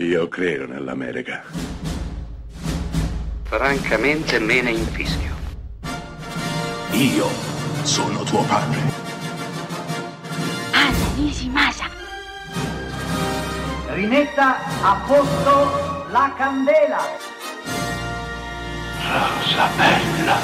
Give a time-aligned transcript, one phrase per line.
[0.00, 1.42] Io credo nell'America.
[3.42, 5.34] Francamente me ne infischio.
[6.92, 7.26] Io
[7.82, 8.78] sono tuo padre.
[10.70, 11.86] Anna Nishimasa.
[13.88, 17.02] Rimetta a posto la candela.
[19.02, 20.36] Rosa bella.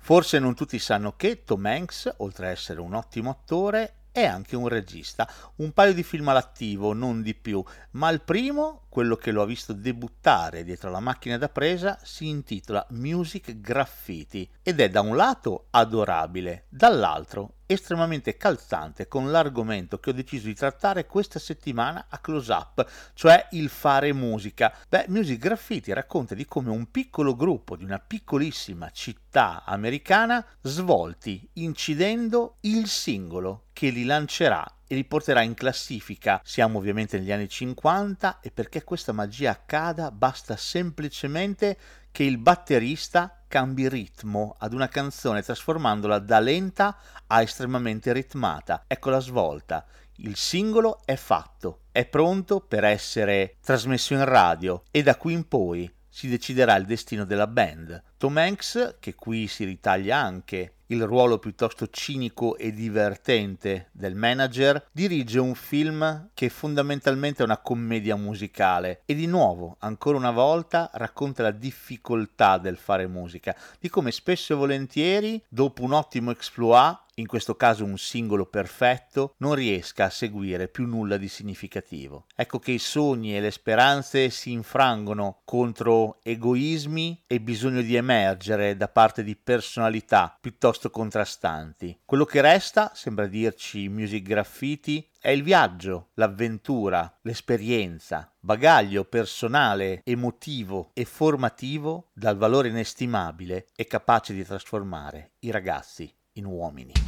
[0.00, 4.56] Forse non tutti sanno che Tom Hanks, oltre a essere un ottimo attore, è anche
[4.56, 5.28] un regista.
[5.56, 7.62] Un paio di film all'attivo, non di più,
[7.92, 12.26] ma il primo, quello che lo ha visto debuttare dietro la macchina da presa, si
[12.26, 20.10] intitola Music Graffiti ed è da un lato adorabile, dall'altro estremamente calzante con l'argomento che
[20.10, 24.74] ho deciso di trattare questa settimana a Close Up, cioè il fare musica.
[24.88, 31.46] Beh, Music Graffiti racconta di come un piccolo gruppo di una piccolissima città americana svolti
[31.54, 36.40] incidendo il singolo che li lancerà e li porterà in classifica.
[36.42, 41.78] Siamo ovviamente negli anni 50 e perché questa magia accada basta semplicemente
[42.10, 46.96] che il batterista cambi ritmo ad una canzone trasformandola da lenta
[47.26, 48.84] a estremamente ritmata.
[48.86, 49.84] Ecco la svolta.
[50.16, 55.48] Il singolo è fatto, è pronto per essere trasmesso in radio e da qui in
[55.48, 58.02] poi si deciderà il destino della band.
[58.16, 64.88] Tom Hanks, che qui si ritaglia anche il ruolo piuttosto cinico e divertente del manager,
[64.92, 70.90] dirige un film che fondamentalmente è una commedia musicale e di nuovo, ancora una volta,
[70.94, 77.06] racconta la difficoltà del fare musica, di come spesso e volentieri, dopo un ottimo exploit,
[77.18, 82.26] in questo caso un singolo perfetto, non riesca a seguire più nulla di significativo.
[82.34, 88.76] Ecco che i sogni e le speranze si infrangono contro egoismi e bisogno di emergere
[88.76, 92.00] da parte di personalità piuttosto contrastanti.
[92.04, 100.90] Quello che resta, sembra dirci Music Graffiti, è il viaggio, l'avventura, l'esperienza, bagaglio personale, emotivo
[100.94, 107.07] e formativo dal valore inestimabile e capace di trasformare i ragazzi in uomini.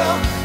[0.00, 0.39] still